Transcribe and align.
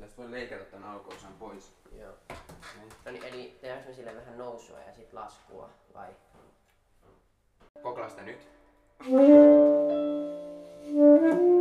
Tästä 0.00 0.16
voi 0.16 0.30
leikata 0.30 0.64
tämän 0.64 0.88
alkuosan 0.88 1.32
pois. 1.38 1.72
Joo. 1.98 2.12
No 3.04 3.12
niin, 3.12 3.24
eli 3.24 3.58
tehdäänkö 3.60 3.88
me 3.88 3.94
sille 3.94 4.16
vähän 4.16 4.38
nousua 4.38 4.78
ja 4.78 4.92
sitten 4.92 5.20
laskua 5.20 5.70
vai? 5.94 6.08
Kokeillaan 7.82 8.10
sitä 8.10 8.22
nyt. 8.22 8.48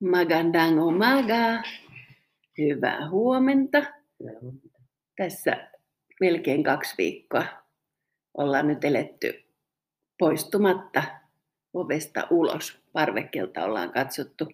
Magandang 0.00 0.80
umaga. 0.80 1.62
Hyvää 2.58 3.10
huomenta. 3.10 3.82
Tässä 5.16 5.70
melkein 6.20 6.64
kaksi 6.64 6.94
viikkoa 6.98 7.44
ollaan 8.34 8.68
nyt 8.68 8.84
eletty 8.84 9.44
poistumatta 10.18 11.02
ovesta 11.74 12.26
ulos. 12.30 12.82
Parvekkelta 12.92 13.64
ollaan 13.64 13.92
katsottu 13.92 14.48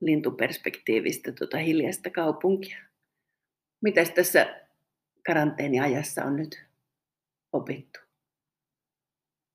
lintuperspektiivistä 0.00 1.32
tuota 1.32 1.58
hiljaista 1.58 2.10
kaupunkia. 2.10 2.78
Mitäs 3.82 4.10
tässä 4.10 4.60
karanteeniajassa 5.26 6.24
on 6.24 6.36
nyt 6.36 6.64
opittu? 7.52 8.00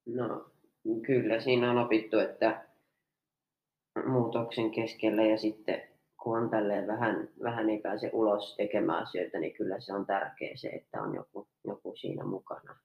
No 0.05 0.51
kyllä 1.05 1.41
siinä 1.41 1.71
on 1.71 1.77
opittu, 1.77 2.19
että 2.19 2.64
muutoksen 4.07 4.71
keskellä 4.71 5.23
ja 5.23 5.37
sitten 5.37 5.83
kun 6.23 6.37
on 6.37 6.49
tälleen 6.49 6.87
vähän, 6.87 7.29
vähän 7.43 7.69
ei 7.69 7.79
pääse 7.79 8.09
ulos 8.13 8.55
tekemään 8.55 9.03
asioita, 9.03 9.39
niin 9.39 9.53
kyllä 9.53 9.79
se 9.79 9.93
on 9.93 10.05
tärkeää 10.05 10.55
se, 10.55 10.67
että 10.69 11.01
on 11.01 11.15
joku, 11.15 11.47
joku 11.67 11.95
siinä 11.95 12.23
mukana. 12.23 12.79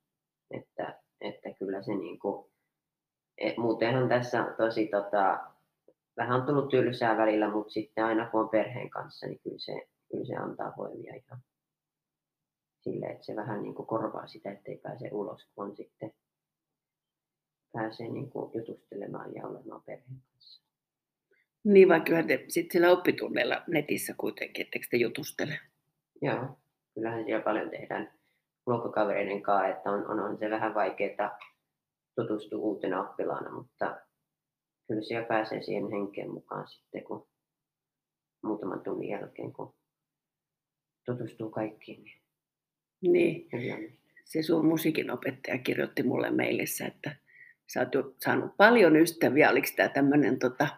Että, 0.50 1.00
että 1.20 1.50
kyllä 1.58 1.82
se 1.82 1.94
niin 1.94 2.18
kuin, 2.18 2.50
et, 3.38 3.56
muutenhan 3.56 4.08
tässä 4.08 4.44
on 4.44 4.54
tosi 4.56 4.86
tota, 4.86 5.40
vähän 6.16 6.40
on 6.40 6.46
tullut 6.46 6.68
tylsää 6.68 7.16
välillä, 7.16 7.50
mutta 7.50 7.72
sitten 7.72 8.04
aina 8.04 8.30
kun 8.30 8.40
on 8.40 8.48
perheen 8.48 8.90
kanssa, 8.90 9.26
niin 9.26 9.40
kyllä 9.44 9.58
se, 9.58 9.88
kyllä 10.10 10.24
se 10.24 10.36
antaa 10.36 10.74
voimia 10.76 11.14
ihan 11.14 11.42
sille, 12.80 13.06
että 13.06 13.24
se 13.24 13.36
vähän 13.36 13.62
niin 13.62 13.74
kuin 13.74 13.86
korvaa 13.86 14.26
sitä, 14.26 14.52
ettei 14.52 14.76
pääse 14.76 15.08
ulos, 15.12 15.48
kun 15.54 15.66
on 15.66 15.76
sitten 15.76 16.12
pääsee 17.72 18.08
niin 18.08 18.30
kuin 18.30 18.50
jutustelemaan 18.54 19.34
ja 19.34 19.46
olemaan 19.46 19.82
perheen 19.82 20.22
kanssa. 20.32 20.69
Niin, 21.64 21.88
vaikka 21.88 22.06
kyllä 22.06 22.22
te 22.22 22.44
sitten 22.48 22.72
siellä 22.72 22.90
oppitunneilla 22.90 23.62
netissä 23.66 24.14
kuitenkin, 24.18 24.66
etteikö 24.66 24.86
te 24.90 24.96
jutustele? 24.96 25.58
Joo, 26.22 26.58
kyllähän 26.94 27.24
siellä 27.24 27.44
paljon 27.44 27.70
tehdään 27.70 28.12
luokkakavereiden 28.66 29.42
kanssa, 29.42 29.68
että 29.68 29.90
on, 29.90 30.10
on, 30.10 30.20
on 30.20 30.38
se 30.38 30.50
vähän 30.50 30.74
vaikeaa 30.74 31.38
tutustua 32.16 32.58
uutena 32.58 33.08
oppilaana, 33.08 33.50
mutta 33.50 34.00
kyllä 34.88 35.02
siellä 35.02 35.26
pääsee 35.26 35.62
siihen 35.62 35.90
henkeen 35.90 36.30
mukaan 36.30 36.68
sitten, 36.68 37.04
kun 37.04 37.28
muutaman 38.42 38.80
tunnin 38.80 39.08
jälkeen, 39.08 39.52
kun 39.52 39.74
tutustuu 41.06 41.50
kaikkiin. 41.50 42.04
Niin, 43.02 43.48
Niin, 43.52 43.98
se 44.24 44.42
sun 44.42 44.66
musiikinopettaja 44.66 45.58
kirjoitti 45.58 46.02
mulle 46.02 46.30
mailissa, 46.30 46.86
että 46.86 47.16
sä 47.72 47.80
oot 47.80 48.16
saanut 48.24 48.56
paljon 48.56 48.96
ystäviä. 48.96 49.50
Oliko 49.50 49.68
tämä 49.76 49.88
tämmöinen 49.88 50.38
tota, 50.38 50.68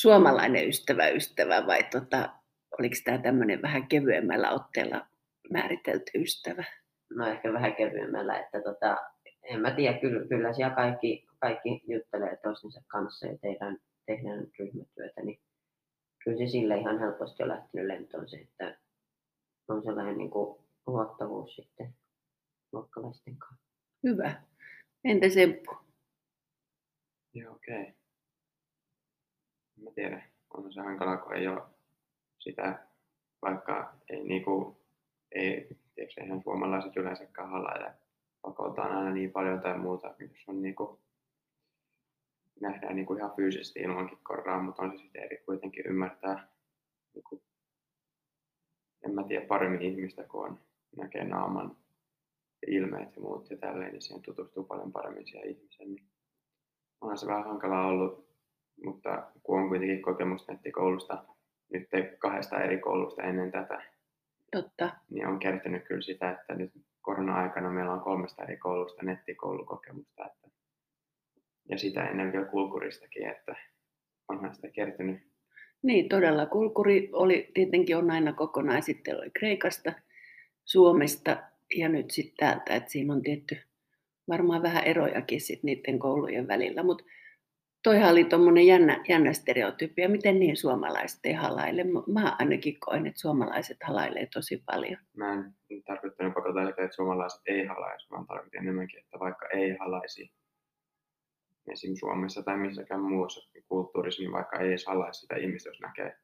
suomalainen 0.00 0.68
ystävä 0.68 1.08
ystävä 1.08 1.66
vai 1.66 1.82
tota, 1.82 2.28
oliko 2.78 2.94
tämä 3.04 3.18
tämmöinen 3.18 3.62
vähän 3.62 3.88
kevyemmällä 3.88 4.50
otteella 4.50 5.06
määritelty 5.52 6.10
ystävä? 6.14 6.64
no 7.10 7.26
ehkä 7.26 7.52
vähän 7.52 7.76
kevyemmällä, 7.76 8.38
että 8.38 8.62
tota, 8.62 8.96
en 9.42 9.60
mä 9.60 9.70
tiedä, 9.70 9.98
kyllä, 9.98 10.28
kyllä 10.28 10.52
siellä 10.52 10.74
kaikki, 10.74 11.26
kaikki 11.40 11.82
juttelee 11.86 12.36
toistensa 12.42 12.82
kanssa 12.86 13.26
ja 13.26 13.38
tehdään, 13.38 13.78
tehdään 14.06 14.46
ryhmätyötä, 14.58 15.22
niin 15.22 15.40
kyllä 16.24 16.38
se 16.38 16.46
sille 16.46 16.76
ihan 16.76 17.00
helposti 17.00 17.42
on 17.42 17.48
lähtenyt 17.48 17.86
lentoon 17.86 18.28
se, 18.28 18.36
että 18.36 18.78
on 19.68 19.82
sellainen 19.82 20.18
niin 20.18 20.30
kuin 20.30 20.64
luottavuus 20.86 21.56
sitten 21.56 21.94
luokkalaisten 22.72 23.36
kanssa. 23.36 23.66
Hyvä. 24.02 24.42
Entä 25.04 25.28
Seppu? 25.28 25.76
Joo, 27.34 27.54
okei. 27.54 27.82
Okay. 27.82 27.97
Mä 29.82 29.90
tiedän, 29.94 30.24
on 30.50 30.72
se 30.72 30.80
hankalaa, 30.80 31.16
kun 31.16 31.34
ei 31.34 31.48
ole 31.48 31.62
sitä, 32.38 32.86
vaikka 33.42 33.94
ei 34.10 34.24
niinku, 34.24 34.80
ei, 35.32 35.68
tiedätkö, 35.94 36.20
eihän 36.20 36.42
suomalaiset 36.42 36.96
yleensäkään 36.96 37.50
halaile 37.50 37.94
pakotaan 38.42 38.92
aina 38.92 39.10
niin 39.10 39.32
paljon 39.32 39.60
tai 39.60 39.78
muuta, 39.78 40.14
jos 40.20 40.44
on 40.48 40.62
niinku, 40.62 41.00
nähdään 42.60 42.96
niinku 42.96 43.14
ihan 43.14 43.36
fyysisesti 43.36 43.80
ilmankin 43.80 44.18
korraa, 44.22 44.62
mutta 44.62 44.82
on 44.82 44.92
se 44.92 44.98
sitten 45.02 45.22
eri 45.22 45.42
kuitenkin 45.46 45.86
ymmärtää, 45.86 46.48
niinku, 47.14 47.42
en 49.04 49.14
mä 49.14 49.24
tiedä 49.24 49.46
paremmin 49.46 49.82
ihmistä, 49.82 50.24
kun 50.24 50.44
on, 50.44 50.60
näkee 50.96 51.24
naaman 51.24 51.76
ja 52.62 52.68
ilmeet 52.78 53.16
ja 53.16 53.22
muut 53.22 53.50
ja 53.50 53.56
tälleen, 53.56 53.92
niin 53.92 54.02
siihen 54.02 54.22
tutustuu 54.22 54.64
paljon 54.64 54.92
paremmin 54.92 55.26
siihen 55.26 55.48
ihmiseen. 55.48 55.88
Niin 55.88 56.08
onhan 57.00 57.18
se 57.18 57.26
vähän 57.26 57.44
hankalaa 57.44 57.86
ollut, 57.86 58.27
mutta 58.84 59.30
kun 59.42 59.60
on 59.60 59.68
kuitenkin 59.68 60.02
kokemus 60.02 60.48
nettikoulusta, 60.48 61.24
nyt 61.72 61.88
kahdesta 62.18 62.60
eri 62.60 62.78
koulusta 62.78 63.22
ennen 63.22 63.52
tätä, 63.52 63.82
Totta. 64.52 64.90
niin 65.10 65.26
on 65.26 65.38
kertynyt 65.38 65.84
kyllä 65.84 66.00
sitä, 66.00 66.30
että 66.30 66.54
nyt 66.54 66.72
korona-aikana 67.00 67.70
meillä 67.70 67.92
on 67.92 68.00
kolmesta 68.00 68.42
eri 68.42 68.56
koulusta 68.56 69.02
nettikoulukokemusta. 69.02 70.26
Että, 70.26 70.48
ja 71.68 71.78
sitä 71.78 72.08
ennen 72.08 72.32
vielä 72.32 72.46
kulkuristakin, 72.46 73.26
että 73.26 73.56
onhan 74.28 74.54
sitä 74.54 74.68
kertynyt. 74.70 75.20
Niin, 75.82 76.08
todella. 76.08 76.46
Kulkuri 76.46 77.10
oli, 77.12 77.50
tietenkin 77.54 77.96
on 77.96 78.10
aina 78.10 78.32
kokonaan. 78.32 78.82
Sitten 78.82 79.16
oli 79.16 79.30
Kreikasta, 79.30 79.92
Suomesta 80.64 81.36
ja 81.76 81.88
nyt 81.88 82.10
sitten 82.10 82.36
täältä. 82.36 82.74
Että 82.74 82.90
siinä 82.90 83.14
on 83.14 83.22
tietty 83.22 83.56
varmaan 84.28 84.62
vähän 84.62 84.84
erojakin 84.84 85.40
sit 85.40 85.62
niiden 85.62 85.98
koulujen 85.98 86.48
välillä. 86.48 86.82
Mutta 86.82 87.04
toihan 87.82 88.12
oli 88.12 88.24
tuommoinen 88.24 88.66
jännä, 88.66 89.04
jännä 89.08 89.32
stereotypia. 89.32 90.08
Miten 90.08 90.40
niin 90.40 90.56
suomalaiset 90.56 91.20
ei 91.24 91.32
halaile? 91.32 91.84
Mä 92.12 92.36
ainakin 92.38 92.80
koen, 92.80 93.06
että 93.06 93.20
suomalaiset 93.20 93.76
halailee 93.84 94.28
tosi 94.34 94.62
paljon. 94.66 95.00
Mä 95.16 95.32
en 95.32 95.82
tarkoittanut 95.86 96.34
pakottaa 96.34 96.66
sitä, 96.66 96.84
että 96.84 96.96
suomalaiset 96.96 97.40
ei 97.46 97.64
halaisi, 97.64 98.10
vaan 98.10 98.26
tarkoitin 98.26 98.60
enemmänkin, 98.60 99.00
että 99.00 99.18
vaikka 99.18 99.48
ei 99.48 99.76
halaisi 99.80 100.32
esim. 101.72 101.94
Suomessa 101.96 102.42
tai 102.42 102.58
missäkään 102.58 103.00
muussa 103.00 103.50
kulttuurissa, 103.68 104.22
niin 104.22 104.32
vaikka 104.32 104.58
ei 104.58 104.68
edes 104.68 104.86
halaisi 104.86 105.20
sitä 105.20 105.36
ihmistä, 105.36 105.70
jos 105.70 105.80
näkee 105.80 106.16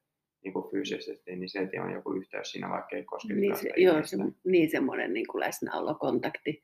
niin 0.43 0.53
kuin 0.53 0.71
fyysisesti, 0.71 1.35
niin 1.35 1.49
silti 1.49 1.79
on 1.79 1.91
joku 1.91 2.13
yhteys 2.13 2.51
siinä, 2.51 2.69
vaikka 2.69 2.95
ei 2.95 3.03
kosketa 3.03 3.39
Niin, 3.39 3.55
se, 3.55 3.69
joo, 3.77 4.03
se, 4.03 4.17
niin 4.45 4.69
semmoinen 4.69 5.13
niin 5.13 5.27
kuin 5.27 5.39
läsnäolokontakti, 5.39 6.63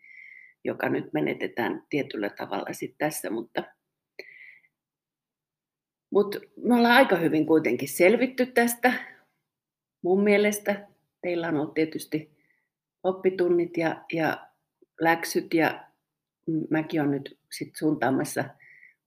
joka 0.64 0.90
nyt 0.90 1.14
menetetään 1.14 1.84
tietyllä 1.90 2.30
tavalla 2.30 2.74
sit 2.74 2.96
tässä, 2.98 3.30
mutta, 3.30 3.64
mutta 6.12 6.40
me 6.64 6.76
ollaan 6.76 6.96
aika 6.96 7.16
hyvin 7.16 7.46
kuitenkin 7.46 7.90
selvitty 7.90 8.46
tästä. 8.46 8.94
Mun 10.02 10.24
mielestä 10.24 10.88
teillä 11.22 11.48
on 11.48 11.56
ollut 11.58 11.74
tietysti 11.74 12.32
oppitunnit 13.04 13.78
ja, 13.78 14.04
ja 14.14 14.48
läksyt 15.02 15.54
ja 15.54 15.84
mäkin 16.70 17.02
olen 17.02 17.12
nyt 17.12 17.40
sit 17.52 17.76
suuntaamassa 17.76 18.44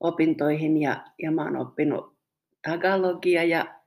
opintoihin 0.01 0.77
ja, 0.81 1.05
ja 1.23 1.31
mä 1.31 1.45
oon 1.45 1.57
oppinut 1.57 2.17
tagalogia 2.63 3.45
ja 3.45 3.81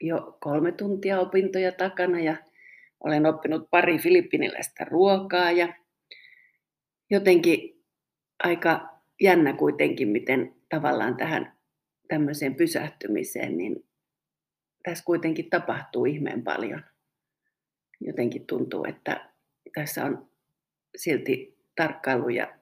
jo 0.00 0.36
kolme 0.40 0.72
tuntia 0.72 1.20
opintoja 1.20 1.72
takana 1.72 2.20
ja 2.20 2.36
olen 3.00 3.26
oppinut 3.26 3.70
pari 3.70 3.98
filippiniläistä 3.98 4.84
ruokaa 4.84 5.50
ja 5.50 5.74
jotenkin 7.10 7.82
aika 8.44 8.98
jännä 9.20 9.52
kuitenkin, 9.52 10.08
miten 10.08 10.54
tavallaan 10.68 11.16
tähän 11.16 11.52
tämmöiseen 12.12 12.54
pysähtymiseen, 12.54 13.58
niin 13.58 13.84
tässä 14.84 15.04
kuitenkin 15.04 15.50
tapahtuu 15.50 16.04
ihmeen 16.04 16.42
paljon. 16.42 16.82
Jotenkin 18.00 18.46
tuntuu, 18.46 18.84
että 18.84 19.30
tässä 19.74 20.04
on 20.04 20.28
silti 20.96 21.58
tarkkailu 21.76 22.28
ja 22.28 22.54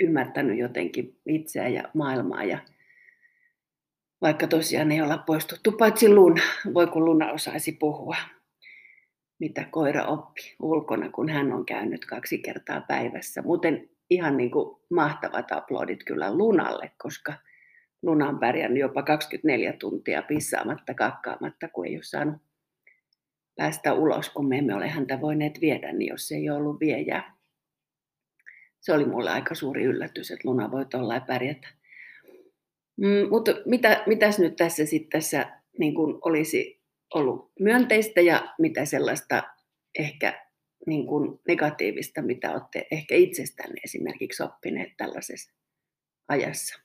ymmärtänyt 0.00 0.58
jotenkin 0.58 1.20
itseä 1.26 1.68
ja 1.68 1.82
maailmaa 1.94 2.44
ja 2.44 2.58
vaikka 4.22 4.46
tosiaan 4.46 4.92
ei 4.92 5.00
olla 5.00 5.18
poistuttu, 5.18 5.72
paitsi 5.72 6.08
Luna. 6.08 6.42
Voi 6.74 6.86
kun 6.86 7.04
Luna 7.04 7.32
osaisi 7.32 7.72
puhua, 7.72 8.16
mitä 9.38 9.66
koira 9.70 10.06
oppi 10.06 10.54
ulkona, 10.62 11.10
kun 11.10 11.28
hän 11.28 11.52
on 11.52 11.66
käynyt 11.66 12.04
kaksi 12.04 12.38
kertaa 12.38 12.80
päivässä. 12.80 13.42
Muuten 13.42 13.90
ihan 14.10 14.36
niin 14.36 14.50
kuin 14.50 14.76
mahtavat 14.90 15.52
aplodit 15.52 16.04
kyllä 16.04 16.34
Lunalle, 16.34 16.90
koska 16.98 17.34
Luna 18.02 18.28
on 18.28 18.38
pärjännyt 18.38 18.80
jopa 18.80 19.02
24 19.02 19.72
tuntia 19.72 20.22
pissaamatta, 20.22 20.94
kakkaamatta, 20.94 21.68
kun 21.68 21.86
ei 21.86 21.96
ole 21.96 22.02
saanut 22.02 22.36
päästä 23.56 23.94
ulos, 23.94 24.30
kun 24.30 24.48
me 24.48 24.58
emme 24.58 24.74
ole 24.74 24.88
häntä 24.88 25.20
voineet 25.20 25.60
viedä, 25.60 25.92
niin 25.92 26.08
jos 26.08 26.32
ei 26.32 26.50
ole 26.50 26.58
ollut 26.58 26.80
viejää. 26.80 27.36
Se 28.80 28.92
oli 28.92 29.04
mulle 29.04 29.30
aika 29.30 29.54
suuri 29.54 29.84
yllätys, 29.84 30.30
että 30.30 30.48
Luna 30.48 30.70
voi 30.70 30.86
tuolla 30.86 31.20
pärjätä. 31.20 31.68
Mm, 32.96 33.28
mutta 33.30 33.52
mitä, 33.66 34.02
mitäs 34.06 34.38
nyt 34.38 34.56
tässä 34.56 34.86
sitten 34.86 35.20
tässä 35.20 35.62
niin 35.78 35.94
kun 35.94 36.18
olisi 36.24 36.82
ollut 37.14 37.52
myönteistä 37.60 38.20
ja 38.20 38.54
mitä 38.58 38.84
sellaista 38.84 39.42
ehkä 39.98 40.46
niin 40.86 41.06
kuin 41.06 41.40
negatiivista, 41.48 42.22
mitä 42.22 42.52
olette 42.52 42.86
ehkä 42.90 43.14
itsestänne 43.14 43.80
esimerkiksi 43.84 44.42
oppineet 44.42 44.92
tällaisessa 44.96 45.52
ajassa? 46.28 46.81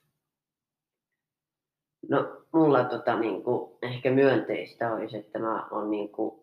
No 2.08 2.42
mulla 2.52 2.84
tota, 2.84 3.18
niin 3.18 3.42
kuin, 3.42 3.78
ehkä 3.82 4.10
myönteistä 4.10 4.94
olisi, 4.94 5.16
että 5.16 5.38
mä 5.38 5.68
oon 5.70 5.90
niin 5.90 6.08
kuin, 6.08 6.40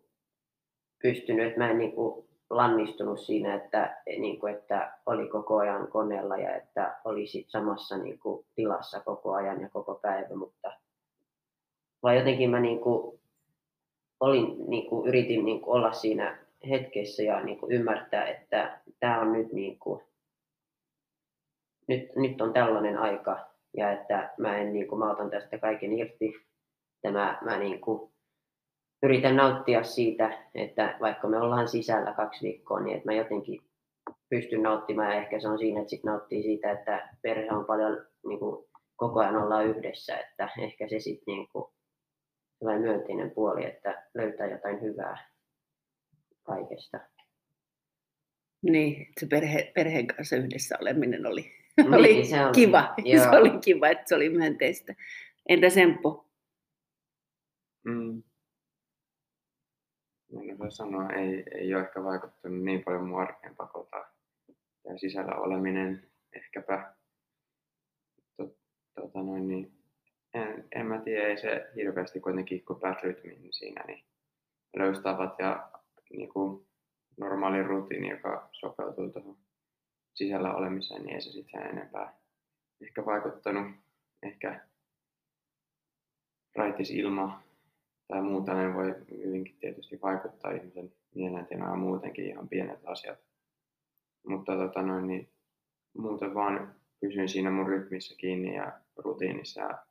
pystynyt, 1.02 1.48
että 1.48 1.60
mä 1.60 1.72
en 1.72 1.78
niin 1.78 1.92
kuin, 1.92 2.25
lannistunut 2.50 3.19
siinä, 3.19 3.56
että, 3.56 4.02
niin 4.06 4.40
kuin, 4.40 4.54
että 4.54 4.98
oli 5.06 5.28
koko 5.28 5.57
ajan 5.57 5.88
koneella 5.88 6.38
ja 6.38 6.56
että 6.56 7.00
oli 7.06 7.28
sit 7.28 7.50
samassa 7.50 7.98
niin 7.98 8.19
kuin, 8.19 8.46
tilassa 8.56 9.00
koko 9.00 9.34
ajan 9.34 9.62
ja 9.62 9.69
koko 9.69 9.96
päivä, 9.96 10.36
mutta 10.36 10.72
vaan 12.04 12.18
jotenkin 12.18 12.50
mä 12.50 12.60
niin 12.60 12.80
kuin, 12.80 13.19
olin, 14.19 14.69
niin 14.69 14.90
kuin, 14.90 15.07
yritin 15.07 15.46
niin 15.46 15.62
kuin, 15.62 15.75
olla 15.75 15.94
siinä 15.94 16.38
hetkessä 16.69 17.24
ja 17.24 17.44
niin 17.44 17.60
kuin, 17.60 17.72
ymmärtää, 17.72 18.28
että 18.28 18.81
tämä 19.00 19.22
on 19.22 19.34
nyt, 19.34 19.54
niin 19.54 19.80
kuin, 19.80 20.04
nyt, 21.88 22.16
nyt 22.16 22.42
on 22.42 22.54
tällainen 22.54 22.98
aika 22.98 23.55
ja 23.77 23.92
että 23.92 24.33
mä, 24.38 24.57
en, 24.57 24.74
niin 24.74 24.88
kuin, 24.88 25.00
mä 25.00 25.12
otan 25.12 25.30
tästä 25.30 25.57
kaiken 25.57 25.94
irti. 25.94 26.33
Ja 27.04 27.12
mä, 27.12 27.39
mä 27.42 27.60
niin 27.60 27.81
kuin, 27.81 28.12
yritän 29.04 29.36
nauttia 29.36 29.83
siitä, 29.83 30.48
että 30.56 30.98
vaikka 31.00 31.27
me 31.27 31.38
ollaan 31.38 31.68
sisällä 31.68 32.13
kaksi 32.13 32.45
viikkoa, 32.45 32.80
niin 32.80 32.98
että 32.98 33.12
mä 33.12 33.18
jotenkin 33.18 33.62
pystyn 34.30 34.63
nauttimaan 34.63 35.12
ja 35.12 35.22
ehkä 35.22 35.39
se 35.39 35.48
on 35.48 35.60
siinä, 35.60 35.80
että 35.80 35.89
sit 35.89 36.04
nauttii 36.04 36.44
siitä, 36.44 36.72
että 36.72 37.10
perhe 37.22 37.51
on 37.51 37.66
paljon 37.66 38.06
niin 38.27 38.39
kuin, 38.39 38.66
koko 38.95 39.19
ajan 39.19 39.36
ollaan 39.36 39.68
yhdessä, 39.68 40.18
että 40.18 40.50
ehkä 40.57 40.88
se 40.88 41.00
sitten 41.00 41.33
niin 41.33 41.48
kuin, 41.48 41.66
myönteinen 42.80 43.31
puoli, 43.31 43.66
että 43.66 44.04
löytää 44.13 44.48
jotain 44.48 44.81
hyvää 44.81 45.30
kaikesta. 46.44 47.00
Niin, 48.62 49.07
se 49.19 49.28
perhe, 49.30 49.71
perheen 49.75 50.07
kanssa 50.07 50.36
yhdessä 50.36 50.78
oleminen 50.81 51.25
oli, 51.25 51.51
niin, 51.77 51.94
oli 51.94 52.25
se 52.25 52.45
on, 52.45 52.51
kiva. 52.51 52.95
Joo. 53.04 53.24
Se 53.24 53.30
oli 53.30 53.60
kiva, 53.63 53.88
että 53.88 54.04
se 54.07 54.16
oli 54.16 54.30
myönteistä. 54.30 54.95
Entä 55.50 55.69
Semppu? 55.69 56.25
Mm. 57.83 58.24
En 60.50 60.60
voi 60.60 60.72
sanoa, 60.72 61.10
ei, 61.10 61.44
ei 61.51 61.75
ole 61.75 61.83
ehkä 61.83 62.04
vaikuttanut 62.04 62.63
niin 62.63 62.83
paljon 62.83 63.07
mun 63.07 63.22
arkeen 63.22 63.56
pakota 63.56 64.06
ja 64.86 64.98
sisällä 64.98 65.36
oleminen 65.36 66.12
ehkäpä. 66.33 66.95
Tota 68.95 69.19
noin, 69.24 69.48
niin 69.48 69.71
en, 70.33 70.68
en 70.75 70.86
mä 70.86 71.01
tiedä, 71.01 71.28
ei 71.28 71.38
se 71.38 71.71
hirveästi 71.75 72.19
kuitenkin, 72.19 72.66
kun 72.66 72.80
pääsi 72.80 73.07
rytmiin 73.07 73.54
siinä, 73.54 73.83
niin 73.88 74.06
löystävät 74.78 75.33
ja 75.39 75.69
niin 76.10 76.30
kuin 76.30 76.68
normaali 77.18 77.63
rutiini, 77.63 78.10
joka 78.10 78.50
sopeutuu 78.51 79.10
tuohon 79.10 79.38
sisällä 80.16 80.54
olemiseen, 80.54 81.04
niin 81.04 81.16
ei 81.16 81.22
se 81.22 81.32
sitten 81.32 81.62
enempää 81.62 82.14
ehkä 82.82 83.06
vaikuttanut. 83.06 83.68
Ehkä 84.24 84.68
raitis 86.56 86.92
ilma 86.92 87.44
tai 88.08 88.22
muuta 88.22 88.54
ne 88.54 88.74
voi 88.74 88.96
hyvinkin 89.26 89.58
tietysti 89.60 90.00
vaikuttaa 90.02 90.52
ihmisen 90.52 90.94
mielentilaan 91.16 91.80
muutenkin 91.80 92.26
ihan 92.26 92.50
pienet 92.50 92.80
asiat. 92.86 93.20
Mutta 94.28 94.56
tota 94.56 94.82
noin, 94.82 95.08
niin 95.08 95.30
muuten 95.98 96.34
vaan 96.34 96.76
pysyin 97.00 97.30
siinä 97.30 97.52
mun 97.52 97.68
rytmissä 97.68 98.16
kiinni 98.18 98.56
ja 98.56 98.80
rutiinissa 98.98 99.62
ja 99.62 99.86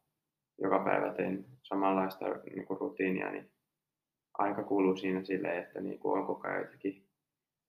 joka 0.58 0.78
päivä 0.78 1.14
tein 1.14 1.46
samanlaista 1.62 2.24
niin 2.28 2.66
kuin 2.66 2.80
rutiinia, 2.80 3.30
niin 3.30 3.50
aika 4.38 4.62
kuluu 4.62 4.96
siinä 4.96 5.24
silleen, 5.24 5.62
että 5.62 5.80
niin 5.80 5.98
kuin 5.98 6.20
on 6.20 6.26
koko 6.26 6.48
ajan 6.48 6.62
jotakin 6.62 7.03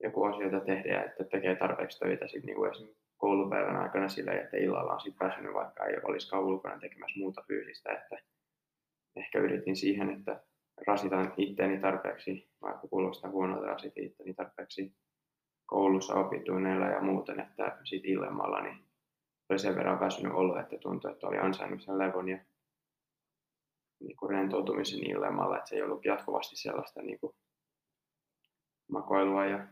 joku 0.05 0.23
asioita 0.23 0.59
tehdä 0.59 0.93
ja 0.93 1.05
että 1.05 1.23
tekee 1.23 1.55
tarpeeksi 1.55 1.99
töitä 1.99 2.27
sit 2.27 2.43
niin 2.43 2.71
esimerkiksi 2.71 3.05
koulupäivän 3.17 3.75
aikana 3.75 4.09
silleen, 4.09 4.43
että 4.43 4.57
illalla 4.57 4.93
on 4.93 4.99
sitten 4.99 5.19
päässyt 5.19 5.53
vaikka 5.53 5.85
ei 5.85 5.97
olisikaan 6.03 6.43
ulkona 6.43 6.79
tekemässä 6.79 7.19
muuta 7.19 7.43
fyysistä, 7.47 7.93
että 7.93 8.17
ehkä 9.15 9.39
yritin 9.39 9.75
siihen, 9.75 10.09
että 10.09 10.43
rasitan 10.87 11.33
itteeni 11.37 11.79
tarpeeksi, 11.79 12.49
vaikka 12.61 12.87
kuulostaa 12.87 13.31
huonolta, 13.31 13.67
rasitin 13.67 14.05
itteeni 14.05 14.33
tarpeeksi 14.33 14.93
koulussa 15.65 16.13
opintunneilla 16.13 16.85
ja 16.85 17.01
muuten, 17.01 17.39
että 17.39 17.77
sitten 17.83 18.11
illemmalla 18.11 18.61
niin 18.61 18.77
oli 19.49 19.59
sen 19.59 19.75
verran 19.75 19.99
väsynyt 19.99 20.33
olo, 20.33 20.59
että 20.59 20.77
tuntui, 20.77 21.11
että 21.11 21.27
oli 21.27 21.37
ansainnut 21.37 21.81
sen 21.81 21.97
levon 21.97 22.29
ja 22.29 22.37
niin 23.99 24.17
kuin 24.17 24.29
rentoutumisen 24.29 25.09
illemmalla, 25.09 25.57
että 25.57 25.69
se 25.69 25.75
ei 25.75 25.81
ollut 25.81 26.05
jatkuvasti 26.05 26.55
sellaista 26.55 27.01
niin 27.01 27.19
kuin 27.19 27.35
makoilua 28.91 29.45
ja 29.45 29.67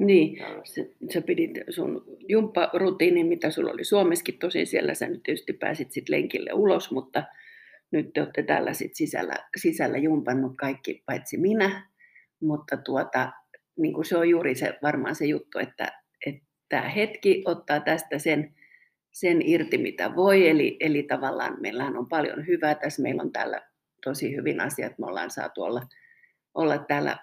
niin, 0.00 0.38
sä, 0.64 0.82
sä 1.12 1.20
pidit 1.20 1.50
sun 1.70 2.04
jumpparutiinin, 2.28 3.26
mitä 3.26 3.50
sulla 3.50 3.70
oli 3.70 3.84
Suomessakin, 3.84 4.38
tosin 4.38 4.66
siellä 4.66 4.94
sä 4.94 5.08
nyt 5.08 5.22
tietysti 5.22 5.52
pääsit 5.52 5.92
sit 5.92 6.08
lenkille 6.08 6.52
ulos, 6.52 6.90
mutta 6.90 7.22
nyt 7.90 8.12
te 8.12 8.20
olette 8.20 8.42
täällä 8.42 8.72
sit 8.72 8.94
sisällä, 8.94 9.34
sisällä 9.56 9.98
jumpannut 9.98 10.56
kaikki 10.56 11.02
paitsi 11.06 11.36
minä, 11.36 11.90
mutta 12.42 12.76
tuota, 12.76 13.32
niin 13.78 13.94
kuin 13.94 14.04
se 14.04 14.16
on 14.16 14.28
juuri 14.28 14.54
se, 14.54 14.78
varmaan 14.82 15.14
se 15.14 15.26
juttu, 15.26 15.58
että, 15.58 15.92
että 16.26 16.80
hetki 16.80 17.42
ottaa 17.46 17.80
tästä 17.80 18.18
sen, 18.18 18.54
sen 19.12 19.42
irti, 19.42 19.78
mitä 19.78 20.16
voi. 20.16 20.48
Eli, 20.48 20.76
eli 20.80 21.02
tavallaan 21.02 21.56
meillähän 21.60 21.96
on 21.96 22.08
paljon 22.08 22.46
hyvää 22.46 22.74
tässä. 22.74 23.02
Meillä 23.02 23.22
on 23.22 23.32
täällä 23.32 23.62
tosi 24.04 24.36
hyvin 24.36 24.60
asiat. 24.60 24.98
Me 24.98 25.06
ollaan 25.06 25.30
saatu 25.30 25.62
olla, 25.62 25.82
olla 26.54 26.78
täällä 26.78 27.16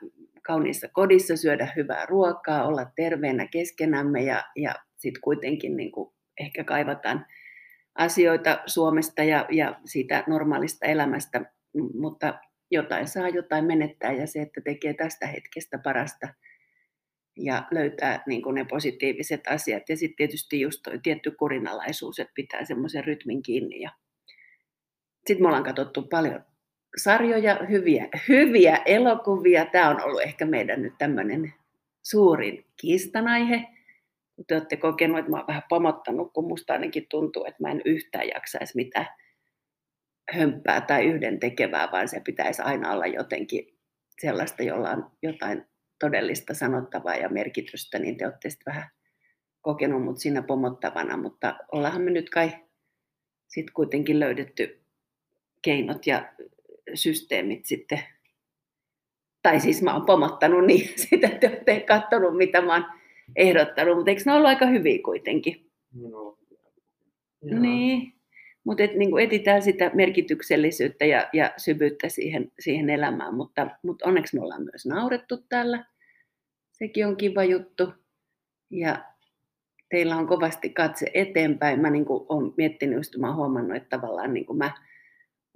kauniissa 0.48 0.88
kodissa, 0.94 1.38
syödä 1.38 1.68
hyvää 1.76 2.06
ruokaa, 2.06 2.68
olla 2.68 2.86
terveenä 2.96 3.48
keskenämme 3.48 4.24
ja, 4.24 4.44
ja 4.56 4.76
sitten 4.98 5.22
kuitenkin 5.22 5.78
niin 5.78 5.92
kuin 5.92 6.14
ehkä 6.40 6.64
kaivataan 6.64 7.26
asioita 7.96 8.60
Suomesta 8.66 9.24
ja, 9.24 9.46
ja 9.52 9.80
siitä 9.86 10.24
normaalista 10.28 10.86
elämästä, 10.86 11.42
mutta 11.94 12.40
jotain 12.72 13.08
saa, 13.08 13.30
jotain 13.30 13.66
menettää 13.66 14.12
ja 14.12 14.28
se, 14.28 14.42
että 14.42 14.62
tekee 14.62 14.94
tästä 14.94 15.28
hetkestä 15.28 15.78
parasta– 15.78 16.28
ja 17.38 17.68
löytää 17.72 18.24
niin 18.28 18.42
kuin 18.42 18.56
ne 18.56 18.66
positiiviset 18.66 19.42
asiat. 19.50 19.90
Ja 19.90 19.98
sitten 19.98 20.16
tietysti 20.16 20.62
just 20.62 20.80
toi 20.84 21.00
tietty 21.04 21.32
kurinalaisuus, 21.32 22.20
että 22.20 22.34
pitää 22.36 22.66
semmoisen 22.66 23.04
rytmin 23.04 23.44
kiinni. 23.44 23.82
Ja 23.82 23.92
sitten 25.28 25.44
me 25.44 25.48
ollaan 25.48 25.64
katsottu 25.64 26.04
paljon 26.04 26.46
sarjoja, 26.98 27.60
hyviä, 27.70 28.08
hyviä 28.28 28.82
elokuvia. 28.86 29.66
Tämä 29.66 29.90
on 29.90 30.04
ollut 30.04 30.22
ehkä 30.22 30.46
meidän 30.46 30.82
nyt 30.82 30.94
tämmöinen 30.98 31.54
suurin 32.04 32.66
kiistanaihe. 32.82 33.68
Te 34.48 34.56
olette 34.56 34.78
kokenut, 34.78 35.20
että 35.20 35.32
mä 35.32 35.38
oon 35.38 35.48
vähän 35.48 35.64
pomottanut, 35.70 36.34
kun 36.34 36.48
musta 36.48 36.74
ainakin 36.74 37.08
tuntuu, 37.10 37.46
että 37.46 37.64
mä 37.64 37.72
en 37.72 37.82
yhtään 37.86 38.28
jaksaisi 38.28 38.76
mitään 38.76 39.08
hömppää 40.32 40.82
tai 40.82 41.06
yhden 41.06 41.40
tekevää, 41.40 41.92
vaan 41.92 42.08
se 42.08 42.20
pitäisi 42.20 42.62
aina 42.62 42.92
olla 42.92 43.08
jotenkin 43.08 43.78
sellaista, 44.22 44.64
jolla 44.64 44.90
on 44.90 45.12
jotain 45.24 45.66
todellista 46.00 46.54
sanottavaa 46.54 47.16
ja 47.16 47.30
merkitystä, 47.30 48.00
niin 48.00 48.18
te 48.18 48.26
olette 48.26 48.50
sitten 48.50 48.74
vähän 48.74 48.90
kokenut 49.62 50.04
mut 50.04 50.20
siinä 50.20 50.42
pomottavana, 50.42 51.18
mutta 51.18 51.56
ollaanhan 51.72 52.02
me 52.02 52.12
nyt 52.12 52.30
kai 52.30 52.52
sitten 53.48 53.74
kuitenkin 53.74 54.20
löydetty 54.20 54.82
keinot 55.62 56.08
ja 56.08 56.34
systeemit 56.98 57.66
sitten, 57.66 58.00
tai 59.44 59.60
siis 59.60 59.82
mä 59.82 59.94
oon 59.94 60.06
pomottanut 60.06 60.66
niin, 60.66 60.90
sitä 61.10 61.28
te 61.28 61.48
olette 61.48 61.80
katsonut, 61.80 62.38
mitä 62.38 62.62
mä 62.62 62.74
oon 62.74 62.86
ehdottanut, 63.36 63.96
mutta 63.96 64.12
eikö 64.12 64.22
ne 64.26 64.34
ollut 64.34 64.48
aika 64.48 64.66
hyviä 64.66 65.00
kuitenkin? 65.04 65.72
No, 65.94 66.38
niin, 67.60 68.14
mutta 68.64 68.84
et, 68.84 68.96
niin 68.96 69.20
etitään 69.20 69.62
sitä 69.62 69.92
merkityksellisyyttä 69.94 71.06
ja, 71.06 71.30
ja 71.34 71.54
syvyyttä 71.58 72.10
siihen, 72.10 72.52
siihen 72.60 72.90
elämään, 72.90 73.36
mutta, 73.36 73.68
mutta 73.84 74.08
onneksi 74.08 74.36
me 74.36 74.44
ollaan 74.44 74.64
myös 74.64 74.86
naurettu 74.86 75.38
täällä. 75.50 75.86
Sekin 76.72 77.08
on 77.08 77.18
kiva 77.18 77.44
juttu. 77.44 77.94
Ja 78.72 79.06
teillä 79.90 80.16
on 80.16 80.28
kovasti 80.28 80.70
katse 80.70 81.12
eteenpäin. 81.14 81.82
Mä 81.82 81.90
niin 81.90 82.06
olen 82.10 82.54
miettinyt, 82.58 82.96
just 82.96 83.18
mä 83.18 83.36
huomannut, 83.36 83.78
että 83.78 83.98
tavallaan 83.98 84.34
niin 84.34 84.58
mä 84.58 84.72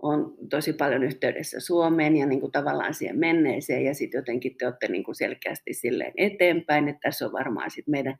on 0.01 0.33
tosi 0.49 0.73
paljon 0.73 1.03
yhteydessä 1.03 1.59
Suomeen 1.59 2.17
ja 2.17 2.25
niin 2.25 2.39
kuin 2.39 2.51
tavallaan 2.51 2.93
siihen 2.93 3.19
menneeseen. 3.19 3.85
Ja 3.85 3.93
sitten 3.93 4.19
jotenkin 4.19 4.57
te 4.57 4.65
olette 4.65 4.87
niin 4.87 5.03
kuin 5.03 5.15
selkeästi 5.15 5.73
silleen 5.73 6.13
eteenpäin, 6.17 6.87
että 6.87 6.99
tässä 7.01 7.25
on 7.25 7.31
varmaan 7.31 7.71
sit 7.71 7.87
meidän 7.87 8.15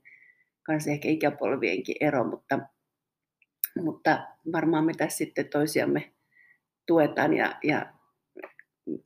kanssa 0.64 0.92
ehkä 0.92 1.10
ikäpolvienkin 1.10 1.96
ero, 2.00 2.24
mutta, 2.24 2.60
mutta 3.84 4.28
varmaan 4.52 4.86
me 4.86 4.94
tässä 4.98 5.18
sitten 5.18 5.50
toisiamme 5.50 6.12
tuetaan 6.88 7.34
ja, 7.34 7.56
ja 7.64 7.94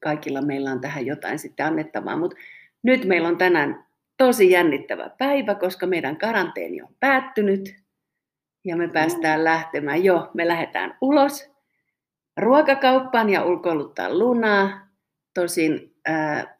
kaikilla 0.03 0.41
meillä 0.41 0.71
on 0.71 0.81
tähän 0.81 1.05
jotain 1.05 1.39
sitten 1.39 1.65
annettavaa, 1.65 2.17
mutta 2.17 2.37
nyt 2.83 3.05
meillä 3.05 3.27
on 3.27 3.37
tänään 3.37 3.85
tosi 4.17 4.51
jännittävä 4.51 5.09
päivä, 5.17 5.55
koska 5.55 5.87
meidän 5.87 6.17
karanteeni 6.17 6.81
on 6.81 6.95
päättynyt 6.99 7.75
ja 8.65 8.77
me 8.77 8.87
päästään 8.87 9.43
lähtemään. 9.43 10.03
Jo, 10.03 10.31
me 10.33 10.47
lähdetään 10.47 10.97
ulos 11.01 11.54
ruokakauppaan 12.37 13.29
ja 13.29 13.43
ulkoiluttaa 13.43 14.17
lunaa. 14.17 14.87
Tosin 15.33 15.95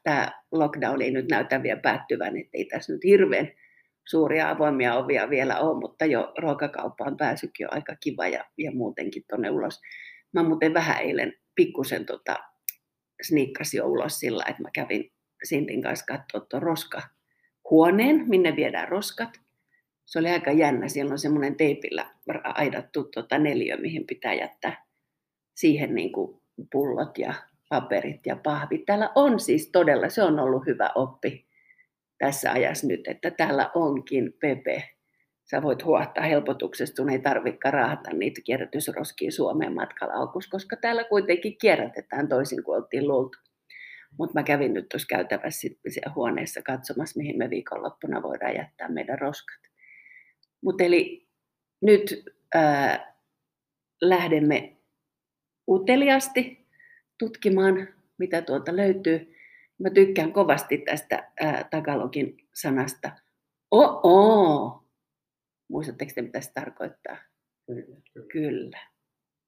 tämä 0.04 0.32
lockdown 0.52 1.02
ei 1.02 1.12
nyt 1.12 1.30
näytä 1.30 1.64
vielä 1.64 1.80
päättyvän, 1.80 2.38
ettei 2.38 2.66
tässä 2.66 2.94
nyt 2.94 3.04
hirveän 3.04 3.52
suuria 4.10 4.50
avoimia 4.50 4.96
ovia 4.96 5.30
vielä 5.30 5.60
ole, 5.60 5.80
mutta 5.80 6.06
jo 6.06 6.34
ruokakauppaan 6.38 7.18
pääsykin 7.18 7.68
on 7.68 7.74
aika 7.74 7.96
kiva 7.96 8.28
ja, 8.28 8.46
ja 8.58 8.72
muutenkin 8.72 9.24
tuonne 9.30 9.50
ulos. 9.50 9.82
Mä 10.34 10.44
muuten 10.44 10.74
vähän 10.74 11.02
eilen 11.02 11.34
pikkusen 11.56 12.06
tota, 12.06 12.38
sniikkasin 13.22 13.78
jo 13.78 13.88
ulos 13.88 14.20
sillä, 14.20 14.44
että 14.50 14.62
mä 14.62 14.70
kävin 14.74 15.12
Sintin 15.44 15.82
kanssa 15.82 16.06
katsoa 16.06 16.42
tuon 16.50 16.64
roskahuoneen, 16.64 18.26
minne 18.28 18.56
viedään 18.56 18.88
roskat. 18.88 19.30
Se 20.06 20.20
oli 20.20 20.30
aika 20.30 20.52
jännä. 20.52 20.88
Siellä 20.88 21.12
on 21.12 21.20
semmoinen 21.20 21.56
teipillä 21.56 22.12
aidattu 22.44 23.04
tota 23.04 23.38
neliö, 23.38 23.78
mihin 23.78 24.08
pitää 24.08 24.34
jättää 24.34 24.85
siihen 25.56 25.96
niin 25.96 26.12
kuin 26.12 26.42
pullot 26.72 27.18
ja 27.18 27.34
paperit 27.70 28.26
ja 28.26 28.36
pahvit. 28.36 28.86
Täällä 28.86 29.10
on 29.16 29.40
siis 29.40 29.70
todella, 29.72 30.10
se 30.10 30.24
on 30.24 30.40
ollut 30.40 30.66
hyvä 30.66 30.90
oppi 30.96 31.46
tässä 32.18 32.52
ajassa 32.52 32.88
nyt, 32.88 33.08
että 33.08 33.32
täällä 33.32 33.72
onkin 33.74 34.34
Pepe. 34.40 34.90
Sä 35.50 35.62
voit 35.62 35.86
huohtaa 35.86 36.24
helpotuksesta, 36.24 36.96
sun 36.96 37.10
ei 37.10 37.20
tarvitse 37.20 37.72
raahata 37.72 38.14
niitä 38.14 38.42
kierrätysroskia 38.46 39.32
Suomeen 39.32 39.74
matkalla 39.74 40.14
koska 40.52 40.76
täällä 40.76 41.04
kuitenkin 41.04 41.58
kierrätetään 41.58 42.28
toisin 42.30 42.64
kuin 42.64 42.78
oltiin 42.78 43.08
luultu. 43.08 43.38
Mutta 44.18 44.40
mä 44.40 44.44
kävin 44.44 44.74
nyt 44.74 44.90
tuossa 44.90 45.08
käytävässä 45.08 45.68
huoneessa 46.16 46.62
katsomassa, 46.62 47.18
mihin 47.18 47.38
me 47.38 47.50
viikonloppuna 47.50 48.22
voidaan 48.22 48.56
jättää 48.56 48.90
meidän 48.90 49.20
roskat. 49.20 49.60
Mutta 50.64 50.84
eli 50.84 51.28
nyt 51.82 52.24
ää, 52.56 53.16
lähdemme 54.02 54.75
uteliasti 55.68 56.68
tutkimaan, 57.20 57.88
mitä 58.18 58.42
tuolta 58.42 58.76
löytyy. 58.76 59.36
Mä 59.80 59.90
tykkään 59.90 60.34
kovasti 60.34 60.78
tästä 60.78 61.32
ää, 61.40 61.68
tagalogin 61.72 62.38
sanasta 62.54 63.12
o-o. 63.72 64.84
Muistatteko 65.70 66.12
te, 66.16 66.22
mitä 66.22 66.42
se 66.42 66.52
tarkoittaa? 66.54 67.18
Kyllä. 67.66 67.98
Kyllä. 68.32 68.95